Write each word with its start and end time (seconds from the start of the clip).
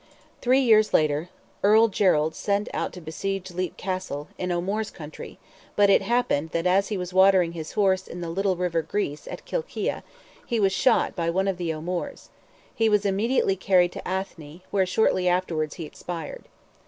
Three 0.41 0.61
years 0.61 0.95
later, 0.95 1.29
Earl 1.61 1.87
Gerald 1.87 2.33
set 2.33 2.67
out 2.73 2.91
to 2.93 2.99
besiege 3.01 3.51
Leap 3.51 3.77
Castle, 3.77 4.29
in 4.39 4.51
O'Moore's 4.51 4.89
country; 4.89 5.37
but 5.75 5.91
it 5.91 6.01
happened 6.01 6.49
that 6.53 6.65
as 6.65 6.87
he 6.87 6.97
was 6.97 7.13
watering 7.13 7.51
his 7.51 7.73
horse 7.73 8.07
in 8.07 8.19
the 8.19 8.29
little 8.31 8.55
river 8.55 8.81
Greese, 8.81 9.27
at 9.31 9.45
Kilkea, 9.45 10.01
he 10.47 10.59
was 10.59 10.73
shot 10.73 11.15
by 11.15 11.29
one 11.29 11.47
of 11.47 11.57
the 11.57 11.71
O'Moores: 11.71 12.29
he 12.73 12.89
was 12.89 13.05
immediately 13.05 13.55
carried 13.55 13.91
to 13.91 14.01
Athy, 14.01 14.61
where 14.71 14.87
shortly 14.87 15.27
afterwards 15.27 15.75
he 15.75 15.85
expired. 15.85 16.45